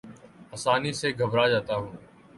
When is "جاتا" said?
1.51-1.73